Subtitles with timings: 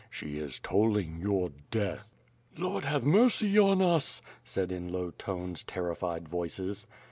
[0.09, 2.15] She is tolling your death."
[2.57, 6.87] "Lord have mercy on us," said in low tones terrified voices.